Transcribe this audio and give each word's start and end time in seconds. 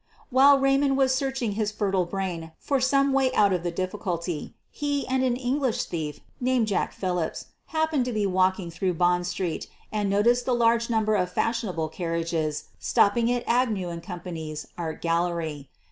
While 0.31 0.57
Raymond 0.57 0.97
was 0.97 1.13
searching 1.13 1.51
his 1.51 1.71
fertile 1.71 2.07
brain 2.07 2.53
for 2.57 2.81
some 2.81 3.13
way 3.13 3.31
out 3.35 3.53
of 3.53 3.61
the 3.61 3.69
difficulty, 3.69 4.55
he 4.71 5.05
and 5.05 5.23
an 5.23 5.35
English 5.35 5.83
thief 5.83 6.21
named 6.39 6.65
Jack 6.65 6.91
Philips 6.91 7.49
happened 7.67 8.05
to 8.05 8.11
be 8.11 8.25
walking 8.25 8.71
through 8.71 8.95
Bond 8.95 9.27
Street 9.27 9.67
and 9.91 10.09
noticed 10.09 10.45
the 10.45 10.55
large 10.55 10.89
number 10.89 11.13
of 11.13 11.31
fashionable 11.31 11.89
carriages 11.89 12.69
stopping 12.79 13.31
at 13.31 13.43
Agnew 13.45 13.89
& 14.01 14.01
Com 14.01 14.21
pany's 14.21 14.65
art 14.75 15.03
gallery. 15.03 15.69